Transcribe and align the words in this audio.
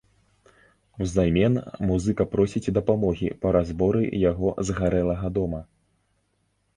Узамен 1.03 1.57
музыка 1.89 2.25
просіць 2.31 2.73
дапамогі 2.77 3.29
па 3.43 3.51
разборы 3.57 4.01
яго 4.31 4.55
згарэлага 4.71 5.27
дома. 5.37 5.61